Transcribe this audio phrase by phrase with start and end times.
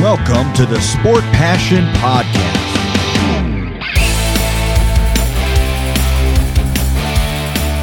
[0.00, 2.38] Welcome to the Sport Passion Podcast.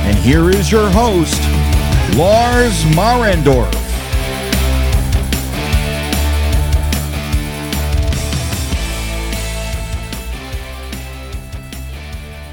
[0.06, 1.42] And here is your host,
[2.16, 3.70] Lars Marendorf.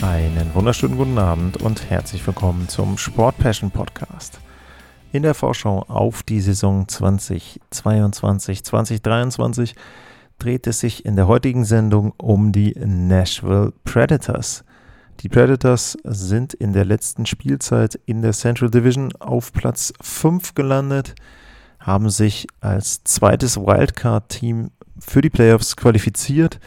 [0.02, 4.40] Einen wunderschönen guten Abend und herzlich willkommen zum Sport Passion Podcast.
[5.12, 9.74] In der Vorschau auf die Saison 2022, 2023
[10.38, 14.64] dreht es sich in der heutigen Sendung um die Nashville Predators.
[15.20, 21.14] Die Predators sind in der letzten Spielzeit in der Central Division auf Platz 5 gelandet,
[21.78, 26.58] haben sich als zweites Wildcard-Team für die Playoffs qualifiziert.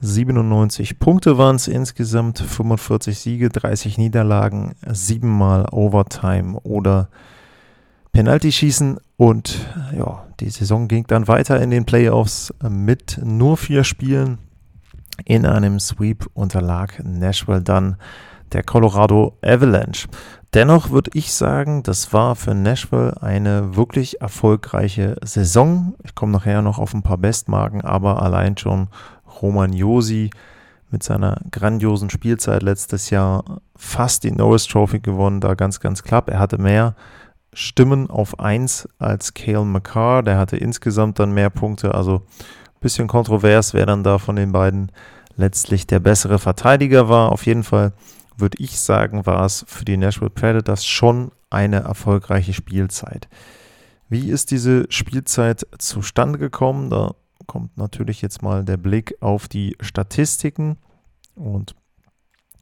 [0.00, 7.08] 97 Punkte waren es insgesamt, 45 Siege, 30 Niederlagen, siebenmal Overtime oder
[8.12, 13.84] Penalty schießen und ja, die Saison ging dann weiter in den Playoffs mit nur vier
[13.84, 14.38] Spielen.
[15.26, 17.96] In einem Sweep unterlag Nashville dann
[18.52, 20.08] der Colorado Avalanche.
[20.54, 25.94] Dennoch würde ich sagen, das war für Nashville eine wirklich erfolgreiche Saison.
[26.02, 28.88] Ich komme nachher noch auf ein paar Bestmarken, aber allein schon
[29.40, 30.30] Roman Josi
[30.90, 36.28] mit seiner grandiosen Spielzeit letztes Jahr fast die Norris Trophy gewonnen, da ganz, ganz knapp.
[36.28, 36.96] Er hatte mehr
[37.52, 40.22] Stimmen auf 1 als Cale McCarr.
[40.22, 41.94] Der hatte insgesamt dann mehr Punkte.
[41.94, 44.92] Also ein bisschen kontrovers, wer dann da von den beiden
[45.36, 47.32] letztlich der bessere Verteidiger war.
[47.32, 47.92] Auf jeden Fall
[48.36, 53.28] würde ich sagen, war es für die Nashville Predators schon eine erfolgreiche Spielzeit.
[54.08, 56.90] Wie ist diese Spielzeit zustande gekommen?
[56.90, 57.14] Da
[57.46, 60.78] kommt natürlich jetzt mal der Blick auf die Statistiken.
[61.34, 61.74] Und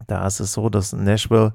[0.06, 1.54] da ist es so, dass Nashville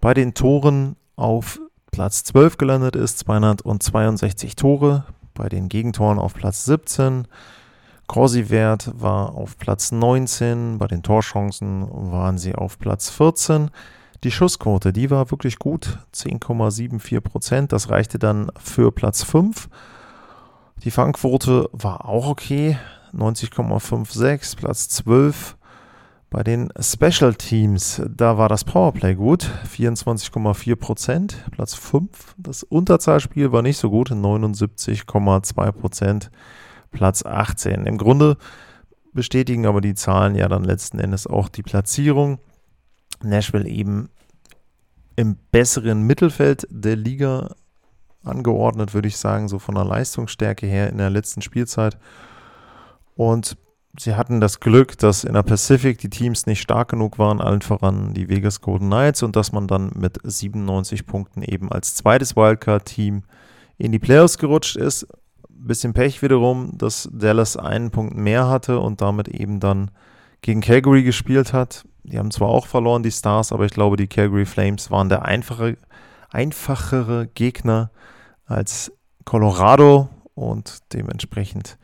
[0.00, 6.64] bei den Toren auf Platz 12 gelandet ist, 262 Tore, bei den Gegentoren auf Platz
[6.64, 7.26] 17.
[8.06, 13.70] Corsi-Wert war auf Platz 19, bei den Torchancen waren sie auf Platz 14.
[14.24, 19.68] Die Schussquote, die war wirklich gut, 10,74 Prozent, das reichte dann für Platz 5.
[20.84, 22.78] Die Fangquote war auch okay,
[23.14, 25.56] 90,56, Platz 12.
[26.30, 32.36] Bei den Special Teams, da war das Powerplay gut, 24,4 Prozent, Platz 5.
[32.38, 36.30] Das Unterzahlspiel war nicht so gut, 79,2 Prozent,
[36.92, 37.84] Platz 18.
[37.84, 38.36] Im Grunde
[39.12, 42.38] bestätigen aber die Zahlen ja dann letzten Endes auch die Platzierung.
[43.24, 44.08] Nashville eben
[45.16, 47.56] im besseren Mittelfeld der Liga
[48.22, 51.98] angeordnet, würde ich sagen, so von der Leistungsstärke her in der letzten Spielzeit.
[53.16, 53.56] Und
[53.98, 57.62] sie hatten das Glück, dass in der Pacific die Teams nicht stark genug waren, allen
[57.62, 62.36] voran die Vegas Golden Knights, und dass man dann mit 97 Punkten eben als zweites
[62.36, 63.22] Wildcard-Team
[63.78, 65.06] in die Playoffs gerutscht ist.
[65.48, 69.90] Bisschen Pech wiederum, dass Dallas einen Punkt mehr hatte und damit eben dann
[70.40, 71.84] gegen Calgary gespielt hat.
[72.02, 75.24] Die haben zwar auch verloren, die Stars, aber ich glaube, die Calgary Flames waren der
[75.26, 75.76] einfache,
[76.30, 77.90] einfachere Gegner
[78.46, 78.92] als
[79.24, 81.78] Colorado und dementsprechend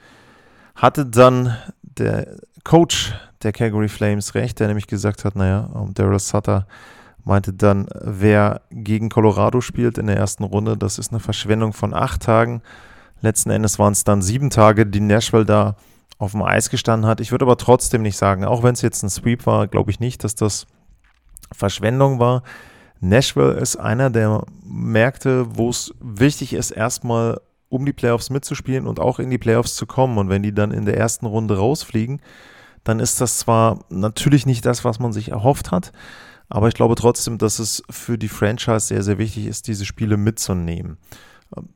[0.75, 1.57] hatte dann
[1.99, 6.67] der Coach der Calgary Flames recht, der nämlich gesagt hat, naja, Daryl Sutter
[7.25, 11.93] meinte dann, wer gegen Colorado spielt in der ersten Runde, das ist eine Verschwendung von
[11.93, 12.63] acht Tagen.
[13.21, 15.77] Letzten Endes waren es dann sieben Tage, die Nashville da
[16.19, 17.21] auf dem Eis gestanden hat.
[17.21, 20.01] Ich würde aber trotzdem nicht sagen, auch wenn es jetzt ein Sweep war, glaube ich
[20.01, 20.67] nicht, dass das
[21.53, 22.43] Verschwendung war.
[23.01, 29.01] Nashville ist einer der Märkte, wo es wichtig ist, erstmal um die Playoffs mitzuspielen und
[29.01, 30.19] auch in die Playoffs zu kommen.
[30.19, 32.21] Und wenn die dann in der ersten Runde rausfliegen,
[32.85, 35.93] dann ist das zwar natürlich nicht das, was man sich erhofft hat,
[36.49, 40.17] aber ich glaube trotzdem, dass es für die Franchise sehr, sehr wichtig ist, diese Spiele
[40.17, 40.97] mitzunehmen.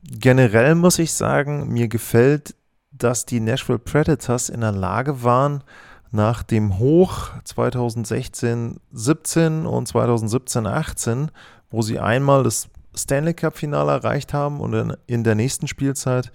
[0.03, 2.55] Generell muss ich sagen, mir gefällt,
[2.91, 5.63] dass die Nashville Predators in der Lage waren,
[6.11, 11.29] nach dem Hoch 2016-17 und 2017-18,
[11.69, 16.31] wo sie einmal das Stanley Cup-Finale erreicht haben und in der nächsten Spielzeit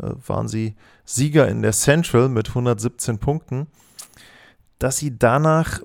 [0.00, 3.66] äh, waren sie Sieger in der Central mit 117 Punkten,
[4.78, 5.80] dass sie danach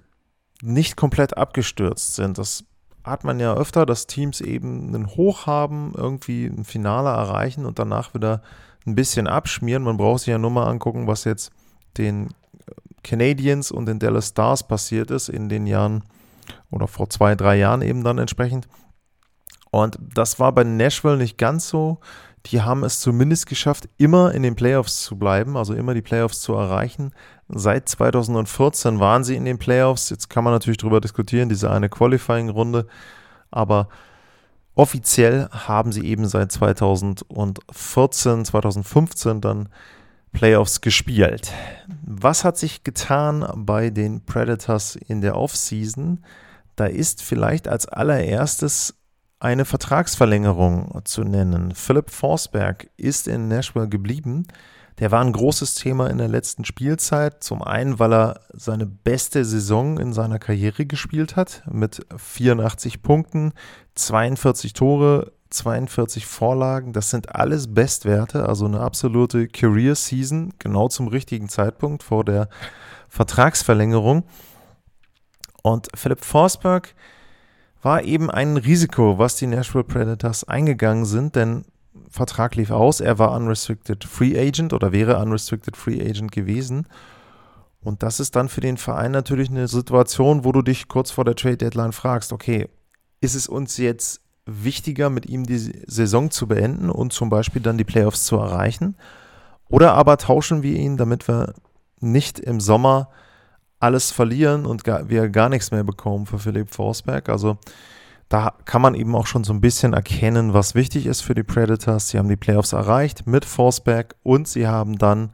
[0.61, 2.37] nicht komplett abgestürzt sind.
[2.37, 2.65] Das
[3.03, 7.79] hat man ja öfter, dass Teams eben einen Hoch haben, irgendwie ein Finale erreichen und
[7.79, 8.41] danach wieder
[8.85, 9.83] ein bisschen abschmieren.
[9.83, 11.51] Man braucht sich ja nur mal angucken, was jetzt
[11.97, 12.29] den
[13.03, 16.03] Canadiens und den Dallas Stars passiert ist in den Jahren
[16.71, 18.67] oder vor zwei, drei Jahren eben dann entsprechend.
[19.73, 21.97] Und das war bei Nashville nicht ganz so.
[22.45, 26.41] Die haben es zumindest geschafft, immer in den Playoffs zu bleiben, also immer die Playoffs
[26.41, 27.11] zu erreichen.
[27.49, 30.11] Seit 2014 waren sie in den Playoffs.
[30.11, 32.85] Jetzt kann man natürlich darüber diskutieren, diese eine Qualifying-Runde.
[33.49, 33.87] Aber
[34.75, 39.69] offiziell haben sie eben seit 2014, 2015 dann
[40.33, 41.51] Playoffs gespielt.
[42.05, 46.23] Was hat sich getan bei den Predators in der Offseason?
[46.75, 48.93] Da ist vielleicht als allererstes
[49.43, 51.75] eine Vertragsverlängerung zu nennen.
[51.75, 54.47] Philipp Forsberg ist in Nashville geblieben.
[54.99, 57.43] Der war ein großes Thema in der letzten Spielzeit.
[57.43, 63.51] Zum einen, weil er seine beste Saison in seiner Karriere gespielt hat mit 84 Punkten,
[63.95, 66.93] 42 Tore, 42 Vorlagen.
[66.93, 72.47] Das sind alles Bestwerte, also eine absolute Career Season, genau zum richtigen Zeitpunkt vor der
[73.09, 74.23] Vertragsverlängerung.
[75.63, 76.95] Und Philipp Forsberg
[77.83, 81.65] war eben ein Risiko, was die Nashville Predators eingegangen sind, denn
[82.09, 86.87] Vertrag lief aus, er war unrestricted Free Agent oder wäre unrestricted Free Agent gewesen.
[87.81, 91.25] Und das ist dann für den Verein natürlich eine Situation, wo du dich kurz vor
[91.25, 92.69] der Trade Deadline fragst, okay,
[93.19, 97.77] ist es uns jetzt wichtiger, mit ihm die Saison zu beenden und zum Beispiel dann
[97.77, 98.95] die Playoffs zu erreichen?
[99.69, 101.53] Oder aber tauschen wir ihn, damit wir
[101.99, 103.09] nicht im Sommer
[103.83, 107.27] alles verlieren und gar, wir gar nichts mehr bekommen für Philipp Forsberg?
[107.27, 107.57] Also
[108.29, 111.43] da kann man eben auch schon so ein bisschen erkennen, was wichtig ist für die
[111.43, 112.09] Predators.
[112.09, 115.33] Sie haben die Playoffs erreicht mit Forsberg und sie haben dann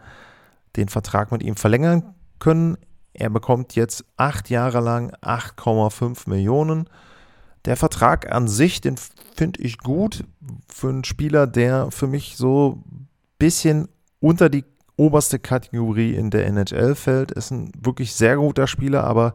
[0.75, 2.78] den Vertrag mit ihm verlängern können.
[3.13, 6.90] Er bekommt jetzt acht Jahre lang 8,5 Millionen.
[7.66, 8.95] Der Vertrag an sich, den
[9.36, 10.24] finde ich gut
[10.68, 13.07] für einen Spieler, der für mich so ein
[13.38, 14.66] bisschen unter die
[15.00, 17.31] oberste Kategorie in der NHL fällt.
[17.31, 19.34] Ist ein wirklich sehr guter Spieler, aber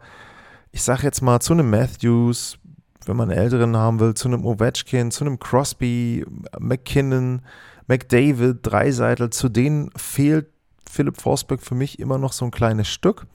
[0.70, 2.58] ich sage jetzt mal zu einem Matthews,
[3.06, 6.24] wenn man einen älteren haben will, zu einem Ovechkin, zu einem Crosby,
[6.58, 7.42] McKinnon,
[7.86, 10.46] McDavid, Dreiseitel, zu denen fehlt
[10.88, 13.26] Philipp Forsberg für mich immer noch so ein kleines Stück.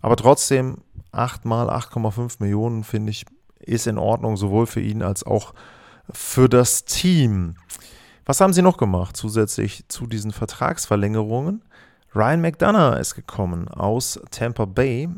[0.00, 0.78] Aber trotzdem
[1.12, 3.26] 8 mal 8,5 Millionen finde ich
[3.60, 5.54] ist in Ordnung, sowohl für ihn als auch
[6.10, 7.54] für das Team.
[8.24, 11.62] Was haben sie noch gemacht zusätzlich zu diesen Vertragsverlängerungen?
[12.14, 15.08] Ryan McDonough ist gekommen aus Tampa Bay,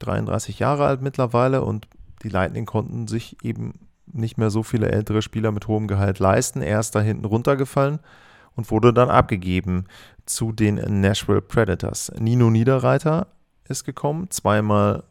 [0.00, 1.86] 33 Jahre alt mittlerweile und
[2.22, 6.62] die Lightning konnten sich eben nicht mehr so viele ältere Spieler mit hohem Gehalt leisten.
[6.62, 8.00] Er ist da hinten runtergefallen
[8.56, 9.84] und wurde dann abgegeben
[10.26, 12.10] zu den Nashville Predators.
[12.18, 13.28] Nino Niederreiter
[13.68, 15.04] ist gekommen, zweimal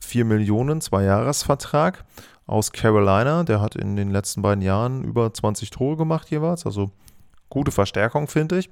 [0.00, 2.04] 4 Millionen, zwei Jahresvertrag
[2.50, 3.44] aus Carolina.
[3.44, 6.66] Der hat in den letzten beiden Jahren über 20 Tore gemacht jeweils.
[6.66, 6.90] Also
[7.48, 8.70] gute Verstärkung, finde ich.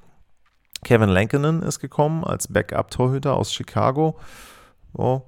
[0.84, 4.18] Kevin Lankinen ist gekommen als Backup-Torhüter aus Chicago.
[4.92, 5.22] Oh,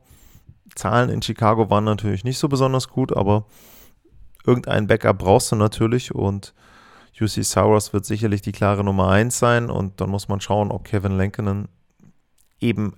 [0.75, 3.47] Zahlen in Chicago waren natürlich nicht so besonders gut, aber
[4.47, 6.55] irgendein Backup brauchst du natürlich und
[7.21, 10.85] UC Sauros wird sicherlich die klare Nummer 1 sein und dann muss man schauen, ob
[10.85, 11.69] Kevin Lankinen
[12.61, 12.95] eben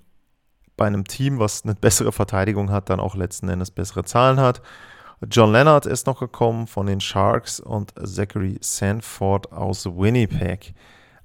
[0.77, 4.63] bei einem Team, was eine bessere Verteidigung hat, dann auch letzten Endes bessere Zahlen hat.
[5.31, 10.75] John Leonard ist noch gekommen von den Sharks und Zachary Sanford aus Winnipeg.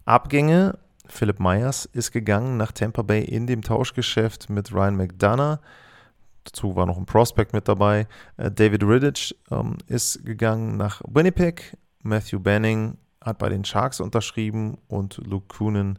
[0.05, 0.77] Abgänge,
[1.07, 5.59] Philip Myers ist gegangen nach Tampa Bay in dem Tauschgeschäft mit Ryan McDonough.
[6.43, 8.07] Dazu war noch ein Prospect mit dabei.
[8.37, 11.75] Äh, David Riddich ähm, ist gegangen nach Winnipeg.
[12.03, 15.97] Matthew Banning hat bei den Sharks unterschrieben und Luke Coonan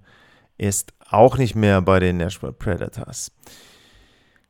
[0.57, 3.33] ist auch nicht mehr bei den Nashville Predators.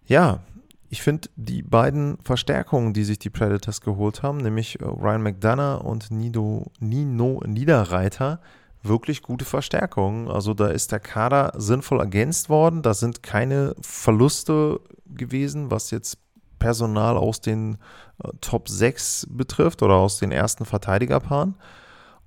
[0.07, 0.41] Ja,
[0.91, 5.85] ich finde die beiden Verstärkungen, die sich die Predators geholt haben, nämlich äh, Ryan McDonough
[5.85, 8.41] und Nido, Nino Niederreiter,
[8.83, 10.29] wirklich gute Verstärkungen.
[10.29, 12.83] Also da ist der Kader sinnvoll ergänzt worden.
[12.83, 16.19] Da sind keine Verluste gewesen, was jetzt
[16.59, 17.79] Personal aus den
[18.23, 21.55] äh, Top 6 betrifft oder aus den ersten Verteidigerpaaren.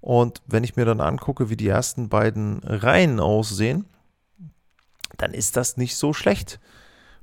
[0.01, 3.85] Und wenn ich mir dann angucke, wie die ersten beiden Reihen aussehen,
[5.17, 6.59] dann ist das nicht so schlecht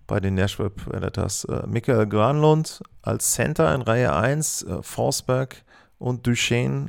[0.08, 1.44] bei den Nashville Predators.
[1.44, 5.62] Äh, Michael Granlund als Center in Reihe 1, äh, Forsberg
[5.98, 6.88] und Duchesne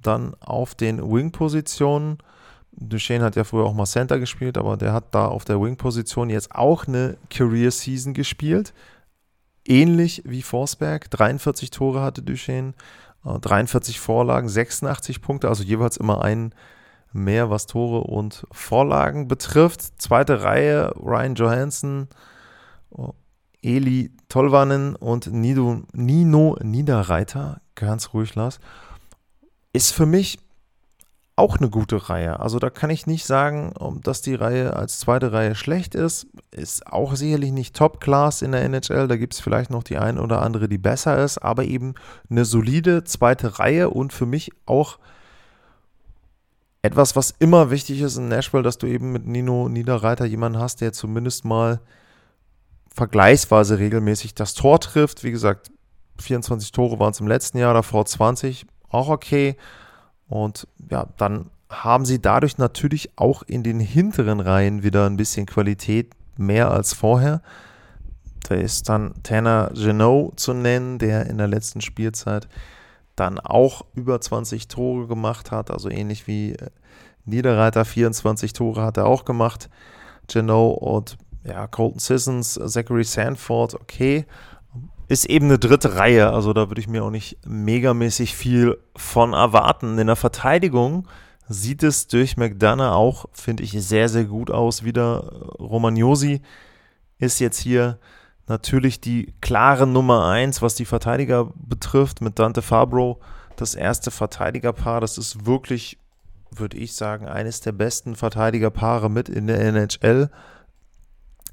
[0.00, 2.18] dann auf den Wing-Positionen.
[2.72, 6.30] Duchesne hat ja früher auch mal Center gespielt, aber der hat da auf der Wing-Position
[6.30, 8.72] jetzt auch eine Career-Season gespielt.
[9.66, 11.10] Ähnlich wie Forsberg.
[11.10, 12.72] 43 Tore hatte Duchesne
[13.24, 16.54] 43 äh, Vorlagen, 86 Punkte, also jeweils immer einen
[17.12, 20.00] mehr, was Tore und Vorlagen betrifft.
[20.00, 22.14] Zweite Reihe, Ryan Johansson, oh,
[23.62, 28.58] Eli Tolvanen und Nido, Nino Niederreiter, ganz ruhig las,
[29.72, 30.38] ist für mich
[31.36, 32.38] auch eine gute Reihe.
[32.38, 36.26] Also da kann ich nicht sagen, dass die Reihe als zweite Reihe schlecht ist.
[36.50, 39.08] Ist auch sicherlich nicht Top-Class in der NHL.
[39.08, 41.94] Da gibt es vielleicht noch die eine oder andere, die besser ist, aber eben
[42.28, 44.98] eine solide zweite Reihe und für mich auch
[46.82, 50.80] etwas, was immer wichtig ist in Nashville, dass du eben mit Nino Niederreiter jemanden hast,
[50.82, 51.80] der zumindest mal
[52.94, 55.24] vergleichsweise regelmäßig das Tor trifft.
[55.24, 55.70] Wie gesagt,
[56.18, 59.56] 24 Tore waren es im letzten Jahr, davor 20, auch okay.
[60.28, 65.46] Und ja, dann haben sie dadurch natürlich auch in den hinteren Reihen wieder ein bisschen
[65.46, 67.42] Qualität mehr als vorher.
[68.48, 72.48] Da ist dann Tanner Genot zu nennen, der in der letzten Spielzeit
[73.14, 76.70] dann auch über 20 Tore gemacht hat, also ähnlich wie äh,
[77.26, 79.68] Niederreiter 24 Tore hat er auch gemacht.
[80.26, 84.26] Genot und ja, Colton Sissons, Zachary Sanford, okay.
[85.08, 89.32] Ist eben eine dritte Reihe, also da würde ich mir auch nicht megamäßig viel von
[89.32, 89.98] erwarten.
[89.98, 91.08] In der Verteidigung
[91.48, 94.84] sieht es durch McDonough auch, finde ich, sehr, sehr gut aus.
[94.84, 96.42] Wieder Romagnosi
[97.18, 97.98] ist jetzt hier
[98.46, 103.20] natürlich die klare Nummer 1, was die Verteidiger betrifft, mit Dante Fabro.
[103.56, 105.98] Das erste Verteidigerpaar, das ist wirklich,
[106.50, 110.30] würde ich sagen, eines der besten Verteidigerpaare mit in der NHL.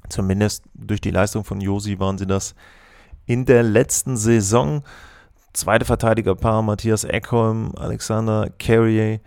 [0.08, 2.54] Zumindest durch die Leistung von Josi waren sie das
[3.26, 4.82] in der letzten Saison.
[5.52, 9.20] Zweite Verteidigerpaar Matthias Eckholm, Alexander Carrier.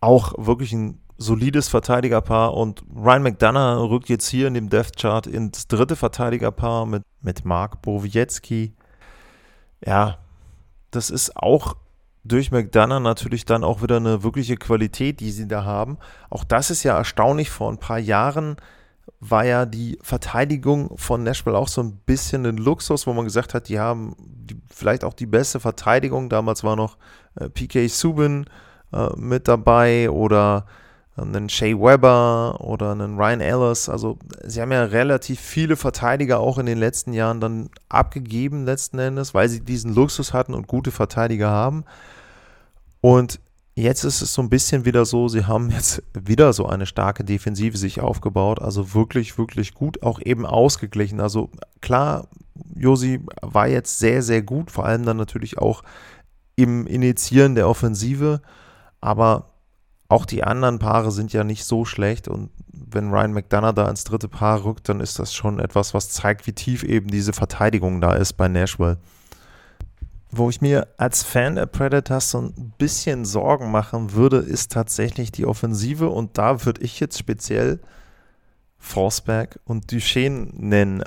[0.00, 5.26] Auch wirklich ein solides Verteidigerpaar und Ryan McDonough rückt jetzt hier in dem Death Chart
[5.26, 8.74] ins dritte Verteidigerpaar mit, mit Mark Bowiecki.
[9.84, 10.18] Ja,
[10.90, 11.76] das ist auch
[12.24, 15.98] durch McDonough natürlich dann auch wieder eine wirkliche Qualität, die sie da haben.
[16.30, 17.50] Auch das ist ja erstaunlich.
[17.50, 18.56] Vor ein paar Jahren
[19.20, 23.54] war ja die Verteidigung von Nashville auch so ein bisschen ein Luxus, wo man gesagt
[23.54, 26.28] hat, die haben die, vielleicht auch die beste Verteidigung.
[26.28, 26.96] Damals war noch
[27.36, 28.46] äh, PK Subin
[28.92, 30.66] äh, mit dabei oder
[31.16, 33.88] äh, einen Shea Weber oder einen Ryan Ellis.
[33.88, 38.98] Also sie haben ja relativ viele Verteidiger auch in den letzten Jahren dann abgegeben letzten
[38.98, 41.84] Endes, weil sie diesen Luxus hatten und gute Verteidiger haben.
[43.00, 43.40] Und
[43.76, 47.24] Jetzt ist es so ein bisschen wieder so, sie haben jetzt wieder so eine starke
[47.24, 51.20] Defensive sich aufgebaut, also wirklich, wirklich gut, auch eben ausgeglichen.
[51.20, 51.50] Also
[51.80, 52.28] klar,
[52.76, 55.82] Josi war jetzt sehr, sehr gut, vor allem dann natürlich auch
[56.54, 58.40] im Initiieren der Offensive,
[59.00, 59.50] aber
[60.08, 64.04] auch die anderen Paare sind ja nicht so schlecht und wenn Ryan McDonough da ins
[64.04, 68.00] dritte Paar rückt, dann ist das schon etwas, was zeigt, wie tief eben diese Verteidigung
[68.00, 68.98] da ist bei Nashville
[70.36, 75.32] wo ich mir als Fan der Predators so ein bisschen Sorgen machen würde, ist tatsächlich
[75.32, 77.80] die Offensive und da würde ich jetzt speziell
[78.78, 81.02] Forsberg und Duchesne nennen.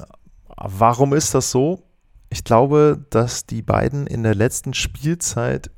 [0.57, 1.83] Warum ist das so?
[2.29, 5.69] Ich glaube, dass die beiden in der letzten Spielzeit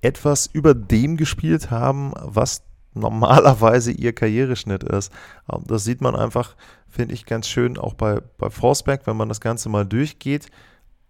[0.00, 2.62] etwas über dem gespielt haben, was
[2.94, 5.12] normalerweise ihr Karriereschnitt ist.
[5.66, 6.56] Das sieht man einfach,
[6.88, 10.46] finde ich, ganz schön auch bei, bei Forsberg, wenn man das Ganze mal durchgeht.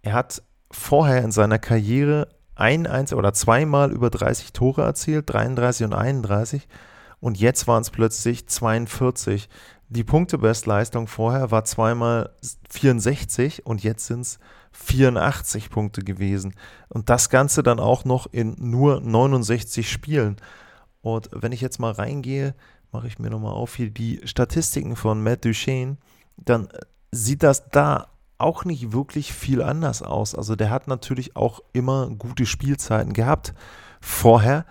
[0.01, 5.85] Er hat vorher in seiner Karriere ein, eins oder zweimal über 30 Tore erzielt, 33
[5.85, 6.67] und 31.
[7.19, 9.49] Und jetzt waren es plötzlich 42.
[9.89, 12.31] Die Punktebestleistung vorher war zweimal
[12.69, 14.39] 64 und jetzt sind es
[14.73, 16.53] 84 Punkte gewesen.
[16.89, 20.37] Und das Ganze dann auch noch in nur 69 Spielen.
[21.01, 22.53] Und wenn ich jetzt mal reingehe,
[22.91, 25.97] mache ich mir nochmal auf hier die Statistiken von Matt Duchesne,
[26.37, 26.67] dann
[27.11, 30.35] sieht das da auch nicht wirklich viel anders aus.
[30.35, 33.53] Also der hat natürlich auch immer gute Spielzeiten gehabt
[33.99, 34.65] vorher,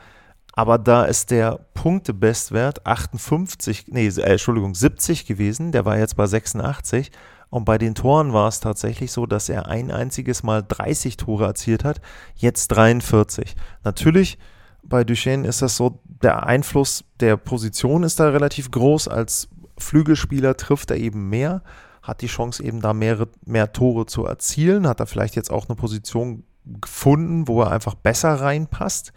[0.52, 6.26] aber da ist der Punktebestwert 58, nee, äh, Entschuldigung, 70 gewesen, der war jetzt bei
[6.26, 7.10] 86
[7.50, 11.44] und bei den Toren war es tatsächlich so, dass er ein einziges Mal 30 Tore
[11.44, 12.00] erzielt hat,
[12.34, 13.54] jetzt 43.
[13.84, 14.38] Natürlich
[14.82, 19.08] bei Duchesne ist das so, der Einfluss der Position ist da relativ groß.
[19.08, 21.62] Als Flügelspieler trifft er eben mehr
[22.06, 25.68] hat die Chance eben da mehr, mehr Tore zu erzielen, hat er vielleicht jetzt auch
[25.68, 29.12] eine Position gefunden, wo er einfach besser reinpasst.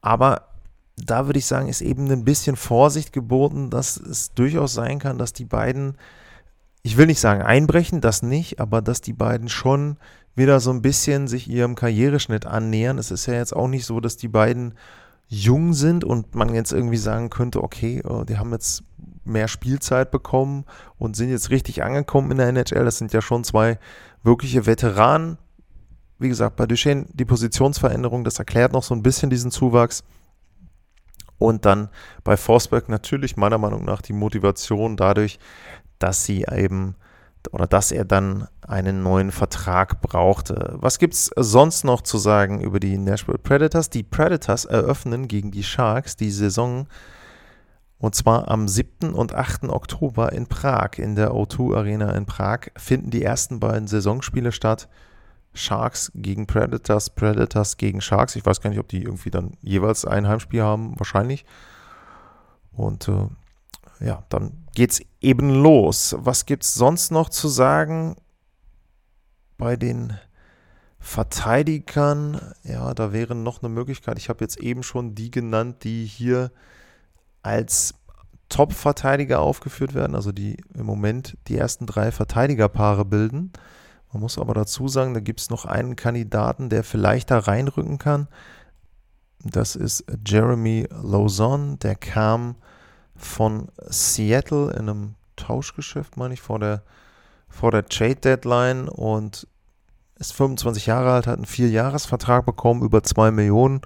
[0.00, 0.48] Aber
[0.96, 5.18] da würde ich sagen, ist eben ein bisschen Vorsicht geboten, dass es durchaus sein kann,
[5.18, 5.96] dass die beiden,
[6.82, 9.96] ich will nicht sagen einbrechen, das nicht, aber dass die beiden schon
[10.36, 12.98] wieder so ein bisschen sich ihrem Karriereschnitt annähern.
[12.98, 14.74] Es ist ja jetzt auch nicht so, dass die beiden
[15.28, 18.84] jung sind und man jetzt irgendwie sagen könnte, okay, äh, die haben jetzt
[19.24, 20.64] mehr Spielzeit bekommen
[20.98, 22.84] und sind jetzt richtig angekommen in der NHL.
[22.84, 23.78] Das sind ja schon zwei
[24.22, 25.38] wirkliche Veteranen.
[26.18, 30.04] Wie gesagt, bei Duchesne die Positionsveränderung, das erklärt noch so ein bisschen diesen Zuwachs.
[31.38, 31.88] Und dann
[32.22, 35.38] bei Forsberg natürlich meiner Meinung nach die Motivation dadurch,
[35.98, 36.94] dass sie eben
[37.52, 40.76] oder dass er dann einen neuen Vertrag brauchte.
[40.78, 43.90] Was gibt es sonst noch zu sagen über die Nashville Predators?
[43.90, 46.86] Die Predators eröffnen gegen die Sharks die Saison
[48.04, 49.14] und zwar am 7.
[49.14, 49.64] und 8.
[49.64, 54.90] Oktober in Prag, in der O2 Arena in Prag, finden die ersten beiden Saisonspiele statt.
[55.54, 58.36] Sharks gegen Predators, Predators gegen Sharks.
[58.36, 61.46] Ich weiß gar nicht, ob die irgendwie dann jeweils ein Heimspiel haben, wahrscheinlich.
[62.72, 63.28] Und äh,
[64.04, 66.14] ja, dann geht's eben los.
[66.18, 68.16] Was gibt's sonst noch zu sagen
[69.56, 70.18] bei den
[70.98, 74.18] Verteidigern, ja, da wäre noch eine Möglichkeit.
[74.18, 76.50] Ich habe jetzt eben schon die genannt, die hier
[77.44, 77.94] als
[78.48, 83.52] Top-Verteidiger aufgeführt werden, also die im Moment die ersten drei Verteidigerpaare bilden.
[84.12, 87.98] Man muss aber dazu sagen, da gibt es noch einen Kandidaten, der vielleicht da reinrücken
[87.98, 88.28] kann.
[89.40, 92.54] Das ist Jeremy Lauzon, der kam
[93.16, 96.82] von Seattle in einem Tauschgeschäft, meine ich, vor der,
[97.48, 99.46] vor der Trade Deadline und
[100.16, 103.80] ist 25 Jahre alt, hat einen Vierjahresvertrag bekommen, über 2 Millionen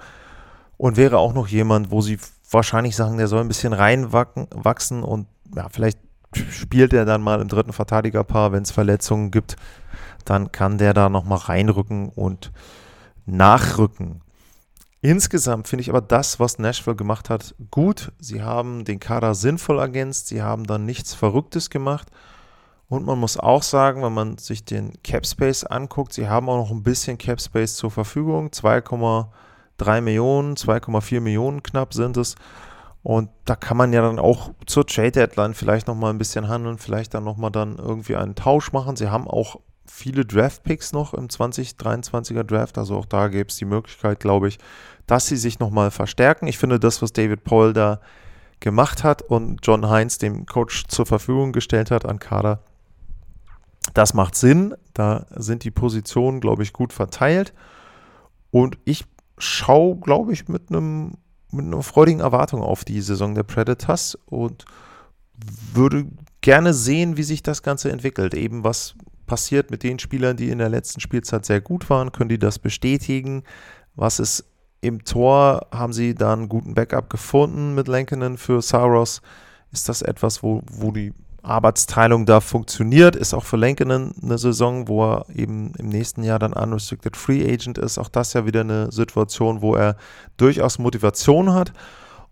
[0.76, 2.18] und wäre auch noch jemand, wo sie
[2.50, 5.98] wahrscheinlich sagen, der soll ein bisschen reinwachsen und ja, vielleicht
[6.50, 9.56] spielt er dann mal im dritten Verteidigerpaar, wenn es Verletzungen gibt,
[10.24, 12.52] dann kann der da nochmal reinrücken und
[13.26, 14.20] nachrücken.
[15.00, 18.12] Insgesamt finde ich aber das, was Nashville gemacht hat, gut.
[18.18, 22.08] Sie haben den Kader sinnvoll ergänzt, sie haben dann nichts Verrücktes gemacht
[22.88, 26.56] und man muss auch sagen, wenn man sich den Cap Space anguckt, sie haben auch
[26.56, 28.50] noch ein bisschen Cap Space zur Verfügung.
[29.78, 32.34] 2,3 Millionen, 2,4 Millionen knapp sind es.
[33.02, 36.78] Und da kann man ja dann auch zur Trade Deadline vielleicht nochmal ein bisschen handeln,
[36.78, 38.96] vielleicht dann nochmal dann irgendwie einen Tausch machen.
[38.96, 43.56] Sie haben auch viele Draft Picks noch im 2023er Draft, also auch da gäbe es
[43.56, 44.58] die Möglichkeit, glaube ich,
[45.06, 46.46] dass sie sich nochmal verstärken.
[46.46, 48.00] Ich finde das, was David Paul da
[48.60, 52.60] gemacht hat und John Heinz dem Coach zur Verfügung gestellt hat an Kader,
[53.94, 54.74] das macht Sinn.
[54.94, 57.54] Da sind die Positionen, glaube ich, gut verteilt.
[58.50, 59.04] Und ich
[59.38, 61.12] schaue, glaube ich, mit einem
[61.50, 64.64] mit einer freudigen Erwartung auf die Saison der Predators und
[65.72, 66.06] würde
[66.40, 68.34] gerne sehen, wie sich das Ganze entwickelt.
[68.34, 68.94] Eben was
[69.26, 72.58] passiert mit den Spielern, die in der letzten Spielzeit sehr gut waren, können die das
[72.58, 73.44] bestätigen?
[73.94, 74.44] Was ist
[74.80, 75.66] im Tor?
[75.72, 79.22] Haben sie da einen guten Backup gefunden mit Lankinen für Saros?
[79.72, 84.88] Ist das etwas, wo, wo die Arbeitsteilung da funktioniert, ist auch für Lankinen eine Saison,
[84.88, 87.98] wo er eben im nächsten Jahr dann unrestricted Free Agent ist.
[87.98, 89.96] Auch das ja wieder eine Situation, wo er
[90.36, 91.72] durchaus Motivation hat.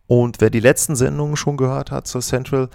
[0.06, 2.68] Und wer die letzten Sendungen schon gehört hat zur Central,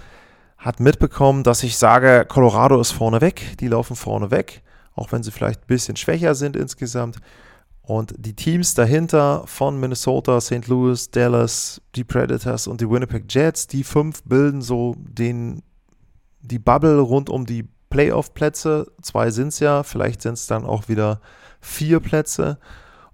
[0.57, 4.61] hat mitbekommen, dass ich sage, Colorado ist vorne weg, die laufen vorne weg,
[4.95, 7.17] auch wenn sie vielleicht ein bisschen schwächer sind insgesamt.
[7.81, 10.67] Und die Teams dahinter von Minnesota, St.
[10.67, 15.63] Louis, Dallas, die Predators und die Winnipeg Jets, die fünf bilden so den
[16.41, 18.91] die Bubble rund um die Playoff-Plätze.
[19.01, 21.21] Zwei sind es ja, vielleicht sind es dann auch wieder
[21.59, 22.57] vier Plätze.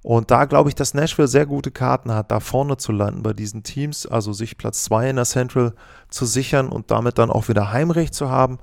[0.04, 3.34] Und da glaube ich, dass Nashville sehr gute Karten hat, da vorne zu landen bei
[3.34, 5.74] diesen Teams, also sich Platz zwei in der Central
[6.10, 8.60] zu sichern und damit dann auch wieder Heimrecht zu haben.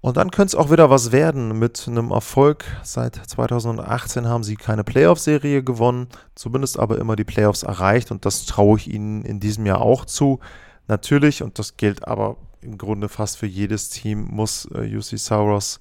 [0.00, 2.64] Und dann könnte es auch wieder was werden mit einem Erfolg.
[2.82, 8.46] Seit 2018 haben sie keine Playoff-Serie gewonnen, zumindest aber immer die Playoffs erreicht und das
[8.46, 10.40] traue ich ihnen in diesem Jahr auch zu.
[10.88, 15.80] Natürlich, und das gilt aber im Grunde fast für jedes Team muss äh, UC Sauros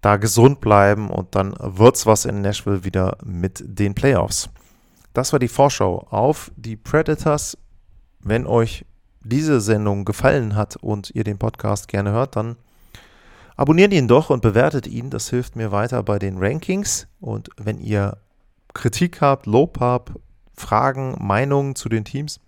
[0.00, 4.50] da gesund bleiben und dann wird es was in Nashville wieder mit den Playoffs.
[5.14, 7.56] Das war die Vorschau auf die Predators.
[8.20, 8.84] Wenn euch
[9.22, 12.56] diese Sendung gefallen hat und ihr den Podcast gerne hört, dann
[13.56, 15.08] abonniert ihn doch und bewertet ihn.
[15.08, 17.06] Das hilft mir weiter bei den Rankings.
[17.20, 18.18] Und wenn ihr
[18.74, 20.12] Kritik habt, Lob habt,
[20.54, 22.40] Fragen, Meinungen zu den Teams,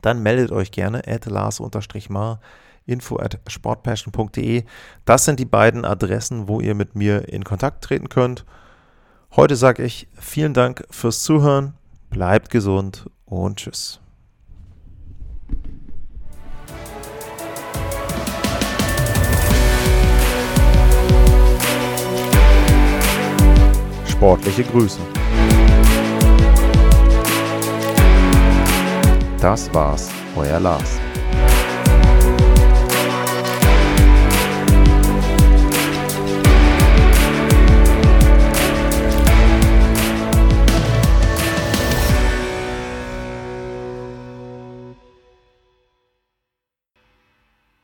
[0.00, 2.40] dann meldet euch gerne at Lars-Mar
[2.88, 4.64] info at sportpassion.de.
[5.04, 8.44] Das sind die beiden Adressen, wo ihr mit mir in Kontakt treten könnt.
[9.36, 11.74] Heute sage ich vielen Dank fürs Zuhören,
[12.10, 14.00] bleibt gesund und tschüss.
[24.06, 24.98] Sportliche Grüße.
[29.40, 30.98] Das war's, euer Lars.